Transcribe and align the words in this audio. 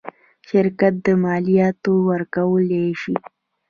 شرکت 0.47 1.03
مالیات 1.23 1.81
ورکولی 2.09 2.85
شي. 3.01 3.13